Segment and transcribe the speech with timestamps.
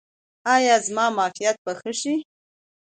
[0.55, 2.15] ایا زما معافیت به ښه شي؟